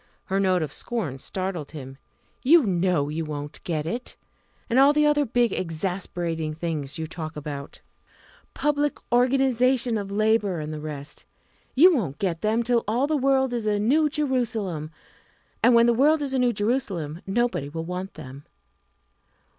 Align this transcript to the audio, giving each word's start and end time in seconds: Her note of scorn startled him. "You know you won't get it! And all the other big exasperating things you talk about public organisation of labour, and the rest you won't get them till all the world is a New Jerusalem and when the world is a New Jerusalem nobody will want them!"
Her 0.25 0.39
note 0.39 0.63
of 0.63 0.73
scorn 0.73 1.19
startled 1.19 1.69
him. 1.69 1.99
"You 2.43 2.63
know 2.63 3.07
you 3.07 3.23
won't 3.23 3.63
get 3.63 3.85
it! 3.85 4.15
And 4.67 4.79
all 4.79 4.93
the 4.93 5.05
other 5.05 5.25
big 5.27 5.53
exasperating 5.53 6.55
things 6.55 6.97
you 6.97 7.05
talk 7.05 7.35
about 7.35 7.81
public 8.55 8.97
organisation 9.11 9.99
of 9.99 10.09
labour, 10.09 10.59
and 10.59 10.73
the 10.73 10.81
rest 10.81 11.25
you 11.75 11.93
won't 11.95 12.17
get 12.17 12.41
them 12.41 12.63
till 12.63 12.83
all 12.87 13.05
the 13.05 13.15
world 13.15 13.53
is 13.53 13.67
a 13.67 13.77
New 13.77 14.09
Jerusalem 14.09 14.89
and 15.61 15.75
when 15.75 15.85
the 15.85 15.93
world 15.93 16.23
is 16.23 16.33
a 16.33 16.39
New 16.39 16.51
Jerusalem 16.51 17.21
nobody 17.27 17.69
will 17.69 17.85
want 17.85 18.15
them!" 18.15 18.45